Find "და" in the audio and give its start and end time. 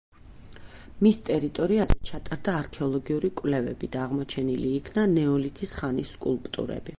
3.97-4.03